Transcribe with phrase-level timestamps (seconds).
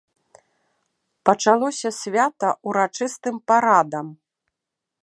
[1.31, 4.07] Пачалося свята ўрачыстым парадам.